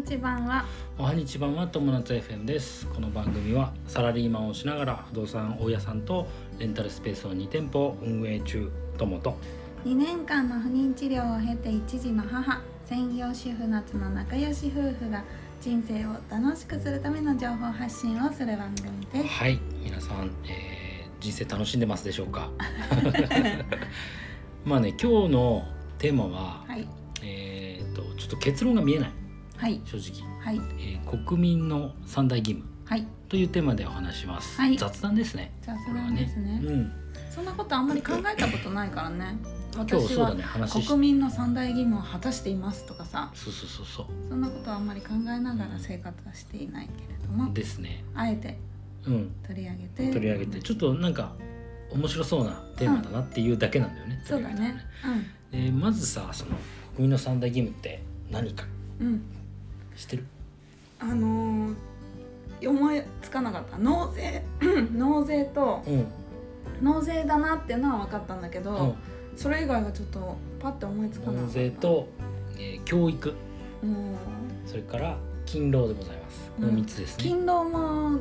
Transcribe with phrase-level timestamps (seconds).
[0.00, 0.64] にち版は？
[0.98, 2.86] おはにちばんは友達 FM です。
[2.86, 6.26] この番組はサラリーマンをしながら不動産大家さんと
[6.58, 9.36] レンタルスペースを2店舗運営中友と。
[9.84, 15.22] 2年間の不妊治療を経て一児の母専業主婦夏の仲良し夫婦が
[15.60, 19.26] 人生を楽しくするための情報発信をする番組です。
[19.34, 19.58] はい。
[19.84, 20.90] 皆さん、えー
[21.20, 22.50] 人生楽しんでますでしょうか？
[24.64, 25.64] まあね今日の
[25.98, 26.88] テーマは、はい。
[27.22, 29.10] えー、とちょっと結論が見えない
[29.60, 29.78] はい。
[29.84, 30.60] 正直、はい。
[30.78, 32.64] えー国民の三大義務。
[32.86, 33.06] はい。
[33.28, 34.76] というテーマでお話します、はい。
[34.78, 35.52] 雑談ですね。
[35.60, 36.60] 雑これは談ですね。
[36.64, 36.92] うん。
[37.30, 39.36] そんなことあんまり考えたことないからね。
[39.74, 40.42] 今日私はそうだね。
[40.42, 43.30] 話し国民の三大義務を果たしていますとかさ。
[43.34, 47.50] そうそうそうそそんなことはあんまり考えながら生活はしていないけれども。
[47.50, 48.02] うですね。
[48.14, 48.56] あえて
[49.06, 49.30] うん。
[49.46, 50.08] 取り上げて。
[50.10, 50.62] 取り上げて。
[50.62, 51.34] ちょっとなんか
[51.92, 54.76] 面白そうなテーマだなっていうだけなんだよね、そうだね。
[55.52, 56.52] えーまずさその
[56.94, 58.64] 国民の三大義務って何か。
[59.00, 59.22] うんうん
[59.96, 60.24] 知ってる。
[61.00, 61.74] あのー
[62.62, 63.78] 思いつかなかった。
[63.78, 64.42] 納税
[64.92, 66.06] 納税とうん。
[66.82, 68.94] 納税だなっていうのは分かったんだけど、うん。
[69.34, 71.42] それ以外はちょっとパッて思いつかなかった。
[71.46, 72.08] 納税と、
[72.58, 73.32] えー教育。
[73.82, 74.14] うん。
[74.66, 76.50] それから勤労でございます。
[76.56, 78.20] このうん3つですね、勤労も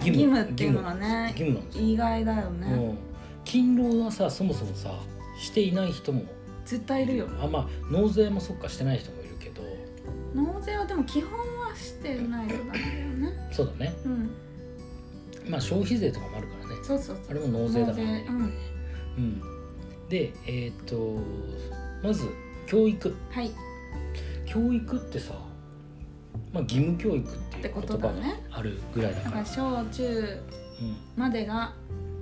[0.00, 2.72] 義務っていうのがね義務意外だよね。
[2.72, 2.98] うん。
[3.44, 4.90] 勤労はさそもそもさ
[5.40, 6.22] していない人も。
[6.64, 7.26] 絶対いるよ。
[7.42, 9.21] あまあ納税もそっかしてない人も
[10.34, 13.48] 納税はでも基本はしてないとダメだよね。
[13.52, 13.94] そうだね。
[14.04, 14.30] うん。
[15.48, 16.76] まあ消費税とかもあるからね。
[16.82, 17.30] そうそうそう。
[17.30, 18.26] あれも納税だからね。
[18.28, 18.36] うん。
[19.16, 19.42] うん。
[20.08, 21.18] でえっ、と
[22.02, 22.26] まず
[22.66, 23.14] 教育。
[23.30, 23.50] はい。
[24.46, 25.34] 教育ってさ
[26.52, 28.42] まあ義務教育っていう言葉がとだね。
[28.50, 29.36] あるぐらいだから。
[29.38, 30.02] ら小中
[30.80, 31.72] うんまでが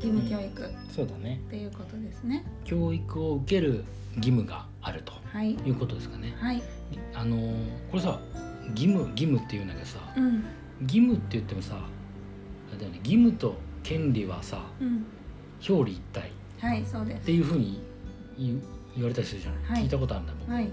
[0.00, 1.40] 義務教育っそうだね。
[1.50, 3.84] ていうことですね、教育を受ける
[4.16, 5.52] 義務があるとはい。
[5.52, 6.34] いうことですかね。
[6.38, 6.62] はい。
[7.14, 8.18] あのーこれさ
[8.70, 10.44] 義務義務っていうんだけどさうん。
[10.82, 15.04] 義務って言ってもさあれだよね義務と権利はさうん。
[15.68, 16.30] 表裏一体
[16.60, 17.82] はいそうでっていうふうに
[18.38, 18.62] 言う
[18.94, 19.82] 言われたりするじゃない、はい。
[19.84, 20.68] 聞いたことあるんだ僕、すはい。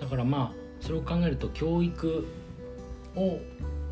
[0.00, 2.26] だからまあそれを考えると教育
[3.16, 3.38] を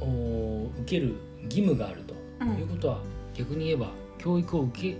[0.00, 2.54] お受ける義務があるとうん。
[2.58, 3.00] いうことは、
[3.34, 4.96] 逆に言えば教育を受け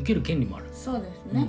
[0.00, 0.66] 受ける権利もある。
[0.72, 1.48] そうですね、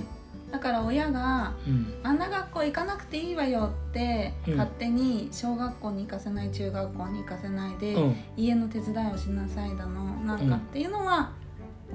[0.50, 1.72] だから親がうん。
[1.74, 4.56] うんあんな学校行かなくていいわよって、うん。
[4.56, 11.32] 勝手に小学校に行かせない中学校に行かせないで、うん、家の手伝いをしなさいだのなんかっていうのは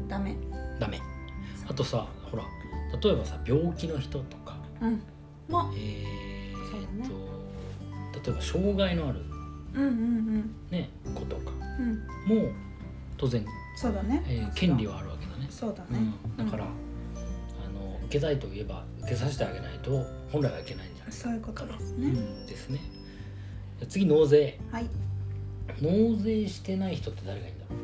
[0.08, 0.36] ダメ。
[0.80, 1.00] ダメ。
[1.68, 2.44] あとさほら
[3.02, 4.58] 例えばさ病気の人とか。
[4.82, 5.02] うん。
[5.50, 9.22] もえそうだー、と例えば障害のある、
[9.74, 11.52] うんうんね、子とか。
[11.80, 11.86] うん。
[11.86, 12.52] うんも
[13.18, 15.48] 当然、そうだね、えー権利はあるわけだね。
[15.50, 16.00] そうだね、
[16.38, 16.66] うん、だから、
[18.14, 19.92] けたいといえば受けさせてあげないと
[20.32, 22.80] 本来はいけないんじゃないそういうことですうね、んですね。
[23.90, 24.60] 次納税。
[24.72, 24.86] はい。
[25.82, 27.66] 納税してない人って誰がいいんだ？
[27.70, 27.76] ろ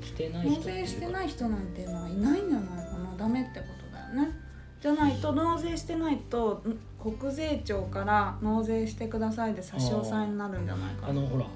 [0.00, 3.14] うしてない人納税してないい人なんていうのはいないんじゃないかな。
[3.18, 4.34] ダメってことだよね。
[4.80, 6.78] じゃないと納税してないとん
[7.18, 11.02] 国税庁から納税してくださいで差し押さえになるんじゃないか。
[11.02, 11.46] なあのほら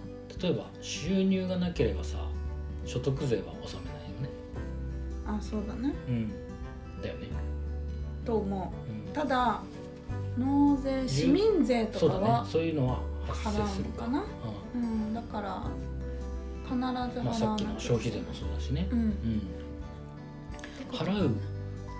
[0.41, 2.19] 例えば収入がなければさ
[2.85, 4.29] 所得税は納めないよね。
[5.27, 5.95] あそうだね。
[6.09, 6.33] うん、
[7.03, 7.29] だよね。
[8.25, 8.93] と思う。
[9.09, 9.11] ん。
[9.11, 9.63] うただ
[10.39, 12.49] 納税市民税とそうだかはね。
[12.51, 14.21] そういうのは発払生するうのかな。
[14.21, 14.25] う
[14.75, 15.15] うん。
[15.15, 15.67] だから
[16.65, 17.01] 必ずんま
[17.31, 18.99] あ、払さっきの消費税もそうだしね、うん。
[18.99, 19.43] うん、
[20.91, 21.37] 払う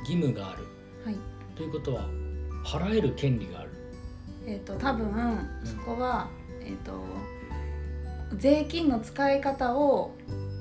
[0.01, 0.65] 義務がある。
[1.05, 1.17] はい。
[1.57, 2.09] ということは
[2.65, 3.71] 払える権利がある。
[4.47, 6.29] えっ、と多分そこは、
[6.61, 6.93] えっ、と
[8.37, 10.15] 税金の使い方を、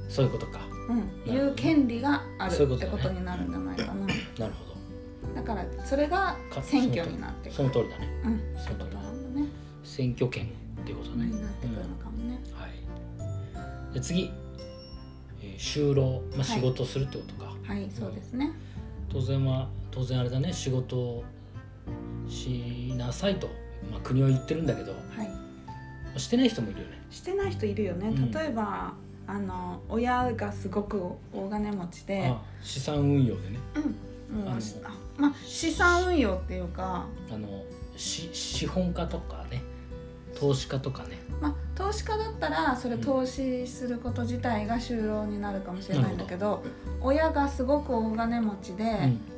[0.09, 0.59] そういうことか。
[0.89, 4.00] うん、なるほど言う権利があるってそういうことになるんじゃないかな
[5.41, 7.63] だからそれがか選挙になってどくる。
[7.63, 8.07] その通りだね。
[8.25, 8.41] うん。
[8.61, 9.47] その通りだね。
[9.83, 12.67] 選挙権っていうことね、になってくるのかもね、は
[13.91, 13.93] い。
[13.93, 14.31] で次、
[15.41, 16.45] えー就労、まあ、はい。
[16.45, 18.51] 仕事をするってことか、はいそうですね。
[19.09, 20.53] 当然は当然あれだね。
[20.53, 21.23] 仕事を
[22.29, 23.47] しなさいと、
[23.91, 25.29] まあ、国は言ってるんだけど、まはい。
[26.15, 27.01] あしてない人もいるよね。
[27.09, 28.31] してない人いるよね、うん。
[28.31, 28.93] 例えば
[29.27, 31.01] あの親がすごく
[31.33, 32.27] 大金持ちで。
[32.27, 33.59] あ資産運用でね。
[33.75, 34.57] うんあのあ
[35.17, 37.63] まあ資産運用っていうかあの
[37.97, 39.61] し資本家とかね。
[40.35, 41.19] 投資家とかね。
[41.39, 46.63] まあ、投資家だったらそれうん投資すること自体が就労になるかもしれないんだけど
[47.01, 48.83] 親がすごく大金持ちで、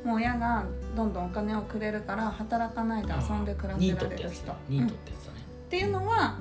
[0.04, 0.64] もう親が
[0.96, 4.98] どんどんお金をくれるから働かないで遊んで暮らせられる人だニートうん。
[4.98, 6.38] ってやつだね、っていうのは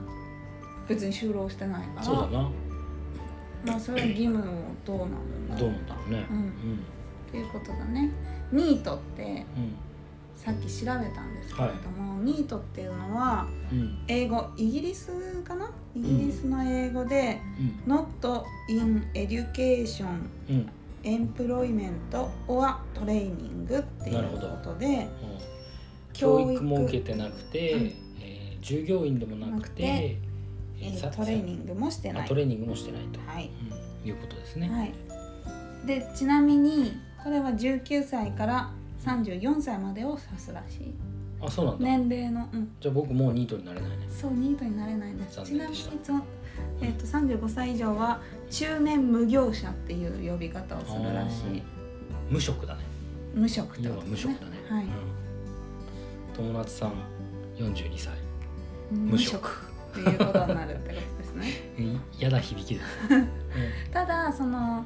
[0.87, 2.03] 別に就労してないから。
[2.03, 2.51] そうだな。
[3.65, 4.43] まあそれは義務を
[4.85, 6.25] どうなんだろうどうなんだろうね。
[6.29, 6.37] うん。
[6.37, 6.51] うん。
[7.27, 8.11] っていうことだね
[8.53, 9.75] ニートってうん。
[10.35, 14.03] さっき調べたんですけれども、ニートっていうのはうん。
[14.07, 15.11] 英語イギリス
[15.43, 15.71] かな？
[15.95, 17.39] イギリスの英語で、
[17.87, 17.93] うん。
[17.93, 20.07] Not in Education
[20.49, 20.69] うん。
[21.03, 25.07] エンプロイメント or トレーニングっていうことでうん
[26.13, 27.81] 教教育育も受けてなくて、うん。
[27.81, 27.93] えー
[28.61, 30.17] 従業員でもなくて
[30.79, 32.23] トレーニングもしてない。
[32.23, 33.49] あトレーニングもしてないと、はい、
[34.03, 34.07] うん。
[34.07, 34.93] いうことですね、はい、
[35.85, 38.69] でちなみにこれは19歳から
[39.05, 40.93] 34歳までを指すらしい。
[41.41, 44.07] あそうなんだ、年齢の、うん、じゃあ僕もうニートになれないね。
[44.09, 45.91] そうニートになれないんですちなみにそ、
[46.81, 51.63] えー、と35歳以上は中年無業者っていう呼び方をするらしい。
[52.29, 52.83] 無職だね。
[53.33, 54.07] 無職ってことね。
[54.09, 54.85] 無職だね、はい。
[54.85, 54.91] うん。
[56.35, 56.93] 友達さん
[57.57, 58.13] 42歳。
[58.91, 59.73] 無職。
[59.91, 61.47] っていうことになるってことですね。
[61.77, 62.85] い嫌な響きです、
[63.93, 64.83] ただその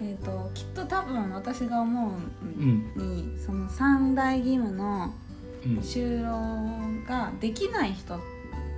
[0.00, 2.12] えー、ときっと多分私が思う
[2.44, 2.92] うん。
[2.96, 5.12] に、その三大義務の
[5.64, 5.78] うん。
[5.78, 8.18] 就労ができない人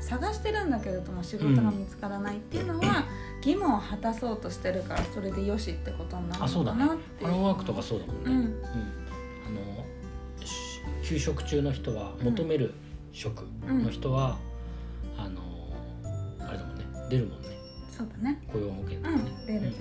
[0.01, 3.05] 探してるんだけれども仕事が見つからないっていうのは、
[3.45, 7.31] 義務を果たそうとしてるからそれでよしってことになるあそうだねのかなっていう。
[7.31, 8.33] ハローワークとかそうだもんね、うん。
[8.33, 8.43] うん。
[8.43, 9.51] あ
[10.41, 12.75] のし休職中の人は求める
[13.13, 14.39] 職の人は、
[15.17, 15.41] あの
[16.49, 16.85] あれだもんね。
[17.11, 17.49] 出るもんね。
[17.91, 18.41] そうだね。
[18.53, 19.75] 雇用保険とうんかね、出る出る、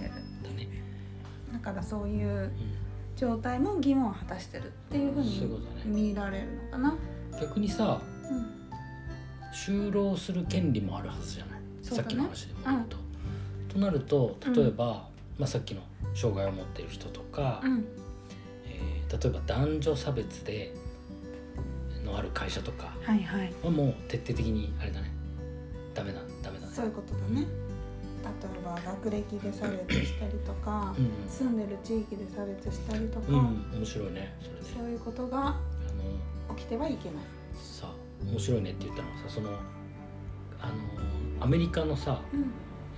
[1.57, 2.51] だからそういうう
[3.15, 5.49] 状態も義務を果たしてるっていうふうに
[5.85, 6.97] 見られるのかな、ん、
[7.41, 8.57] 逆にさうん。
[9.53, 11.65] 就労する権利もあるはずじゃない、ね。
[11.81, 12.97] さっきの話でも言うと。
[13.73, 15.07] となると例えば、
[15.39, 15.81] まあ、さっきの
[16.13, 17.85] 障害を持っている人とか、うん。
[18.65, 20.73] えー例えば男女差別で
[22.03, 22.93] のある会社とか
[23.63, 25.11] はもう徹底的にあれだね。
[25.93, 26.73] ダメだダメだね。
[26.73, 27.47] そういうことだね
[28.23, 31.29] 例えば学歴で差別したりとか、うん。
[31.29, 33.39] 住んでる地域で差別したりとか、うん、う
[33.75, 34.59] ん、面白いねそれね。
[34.77, 35.55] そういうことが
[36.55, 37.17] 起きてはいけない。
[37.53, 37.91] さ
[38.23, 39.49] 面白いねって言ったのはさその
[40.59, 40.73] あの
[41.39, 42.51] アメリカのさ、うん。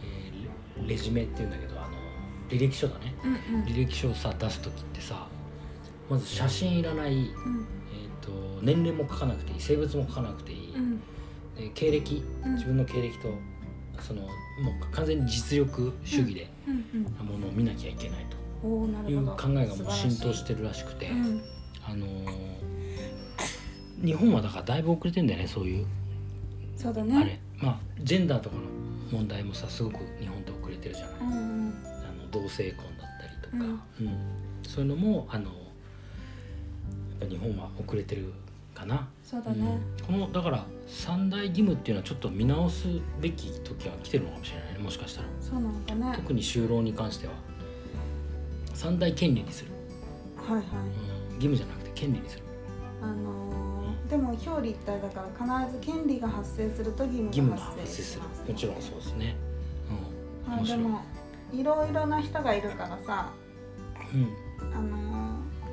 [0.03, 1.89] えーレレジュメっていうんだけどあの
[2.49, 3.13] 履歴書だね。
[3.23, 5.27] うん履歴書をさ出す時ってさ
[6.09, 7.19] まず写真いらない、うん。
[7.21, 10.99] えー、と年齢も書かなくていい性別も書かなくていい、うん。
[11.55, 12.53] で経歴うん。
[12.53, 13.29] 自分の経歴と
[14.01, 18.37] そのもう完全に実力主義でうんものを見なきゃいけないと。
[19.09, 21.41] いう考えがもう浸透してるらしくて、うん。
[21.85, 22.59] あのー
[24.03, 25.85] 日本はだからだいぶ遅れてんだよねそういう、
[26.75, 27.65] そうだあねれ。
[27.65, 28.61] まあジェンダーとかの
[29.11, 31.73] 問題もさすごく日本って遅れてるじゃない、うんうん。
[31.85, 34.07] あの同性婚だったりとか、うん。
[34.07, 34.17] うん。
[34.63, 35.51] そういうのもあの
[37.27, 38.31] 日本は遅れてる
[38.79, 39.09] かな。
[39.23, 39.79] そうだね。
[39.99, 40.05] うん。
[40.05, 42.87] このだから三大義務っていうのはちょっと見直す
[43.21, 45.27] べき時が来てるのかもしれないねもしかしたら。
[45.41, 46.13] そうなのかね。
[46.15, 47.33] 特に就労に関しては。
[48.73, 49.71] 三大権利にする、
[50.37, 50.63] はいはい。
[50.63, 52.43] うん、義務じゃなくて権利にする。
[53.01, 53.49] あのー
[54.09, 58.23] でも表裏一体だから必ず権利が発生すると義義務が発発生する。
[58.47, 59.35] もちろんそうですね、
[60.47, 61.01] うん、まあでも
[61.53, 63.31] いろいろな人がいるからさ。
[64.11, 65.08] うん、あのー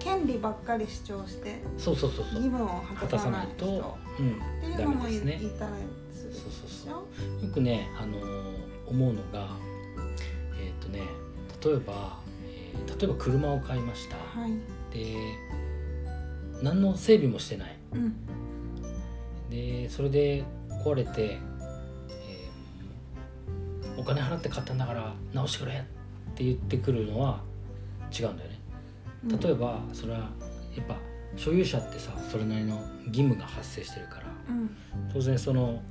[0.06, 2.35] 権利ばっかり主張してそうそうそうそう。
[2.43, 6.94] 義務を果果たさなないいと、人うん、っていうダのもい,、メですねいたらそうそうしそう。
[7.43, 8.56] ょよくね、あのー
[8.88, 9.49] 思うのが
[10.61, 11.00] えっ、とね
[11.64, 14.17] 例えば、えー例えば車を買いました。
[14.17, 14.53] はい。
[14.94, 15.17] で
[16.62, 17.76] 何の整備もしてない。
[17.94, 18.14] うん。
[19.50, 20.45] でそれで
[20.85, 21.38] 壊れて、
[22.11, 25.76] えーお金払って買ったんだから直してくれっ
[26.35, 27.40] て言ってくるのは
[28.16, 28.50] 違うんだよね。
[28.50, 28.55] うん
[29.25, 30.96] 例えばそれはやっぱ
[31.37, 34.70] 所有者ってさそれなりの義務が発生してるからうん。
[35.12, 35.82] 当然その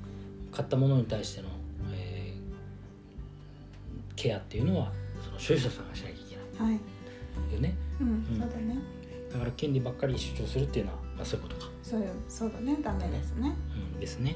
[0.51, 1.49] 買ったものに対しての、
[1.93, 2.25] えー
[4.15, 4.91] ケアっていうのは
[5.23, 6.73] その所有者さんがしなきゃいけない。
[6.73, 6.79] は
[7.51, 7.53] い。
[7.53, 7.75] よね。
[7.99, 8.25] うん、うん。
[8.39, 8.77] そうだね。
[9.31, 12.77] だから権利ばっかり主張するっていうのは、まあ、そういうことか、そういうそうだね。
[12.81, 13.53] ダメですね。
[13.93, 14.35] うん、ですね。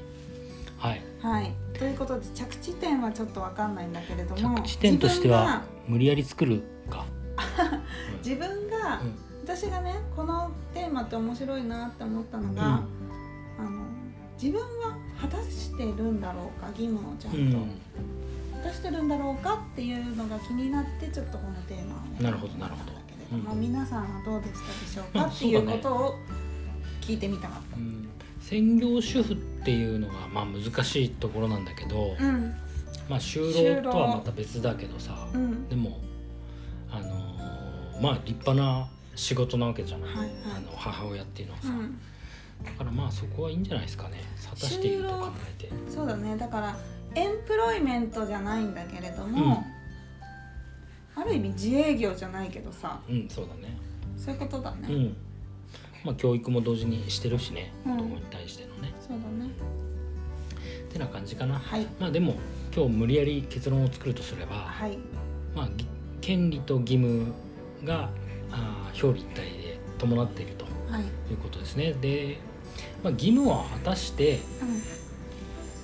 [0.78, 1.02] はい。
[1.20, 1.52] はい。
[1.78, 7.06] ということで着地点はちょっとわかんないんだけれども着地点としては無理やり作るか、
[8.24, 9.00] 自分が
[9.42, 13.66] 私がねこのテーマって面白いなって思ったのが、うん。
[13.66, 13.84] あの
[14.40, 18.62] 自分は果たしてるんだろうか義務をちゃんと、うん。
[18.62, 23.52] 果たしてるんだろうかっていうのが気になってちょっとこのテーマをねなるほどなるほど。
[23.52, 23.60] うん。
[23.60, 26.14] 皆さんはどうでしたでしょうまあかっていう ことを
[27.00, 27.76] 聞いてみたかった。
[27.76, 28.08] うん。
[28.40, 32.54] 専業主婦っていうのがまあ難しいところなんだけど、うん。
[33.08, 35.68] まあ就労とはまた別だけどさ、うん。
[35.68, 36.10] でもあのー
[38.00, 40.30] まあ立派な仕事なわけじゃない、はいはい。
[40.56, 41.98] あの母親っていうのはさ、うん、
[42.64, 44.22] だからまあそこはいいんじゃないですかね。
[44.48, 45.28] 果たしていると考
[45.58, 45.70] えて。
[45.88, 46.36] そうだね。
[46.36, 46.76] だから
[47.14, 49.64] エンプロイメントじゃないんだけれども、
[51.14, 53.00] ある意味自営業じゃないけどさ。
[53.08, 53.76] うんそうだね。
[54.16, 54.88] そういうことだね。
[54.88, 55.16] うん。
[56.04, 57.72] まあ、教育も同時にしてるしね。
[57.84, 57.96] うん。
[57.96, 59.50] 子供に対してのね、そうだね。
[60.88, 61.58] ってな感じかな。
[61.58, 61.86] はい。
[61.98, 62.36] まあでも
[62.74, 64.98] 今日無理やり結論を作るとすれば、はい。
[65.54, 65.86] まあ、ぎ
[66.20, 67.32] 権利と義務
[67.84, 68.10] が
[68.50, 71.02] あー表裏一体で伴っているとはい。
[71.02, 71.92] いうことですね。
[72.00, 72.38] で、
[73.04, 74.40] まあ、義務を果たして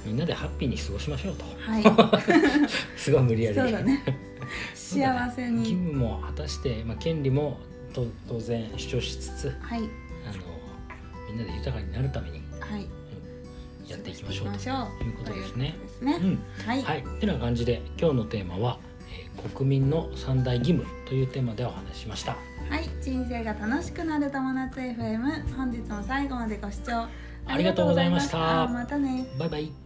[0.05, 0.11] うん。
[0.11, 1.45] みんなでハッピーに過ごしましょうと。
[1.59, 1.83] はい。
[2.97, 4.03] すごい無理やりそうだね。
[4.75, 7.59] 幸せ義に務も果たして、まあ、権利も
[7.93, 9.81] と当然主張しつつはい。
[9.81, 9.89] あの
[11.31, 12.87] みんなで豊かになるためにはい。
[13.89, 15.07] やっていきましょうという。
[15.07, 15.75] いうことですね。
[15.77, 16.17] うことですね。
[16.21, 16.39] うん。
[16.67, 16.83] はい。
[16.83, 18.86] はい、ってな感じで今日のテーマは、えー
[19.55, 22.37] 国民の三大義務というテーマでお話ししました。
[22.69, 27.07] はい、人生が楽しくなる友達 FM 本日も最後までご視聴
[27.47, 29.86] ありがとうございましたありがとうございましたまたねバイバイ。